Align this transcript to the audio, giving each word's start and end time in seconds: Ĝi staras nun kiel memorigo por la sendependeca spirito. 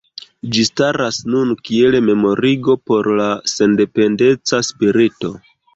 Ĝi 0.53 0.63
staras 0.69 1.19
nun 1.33 1.51
kiel 1.69 1.99
memorigo 2.07 2.79
por 2.91 3.13
la 3.21 3.31
sendependeca 3.55 4.67
spirito. 4.73 5.37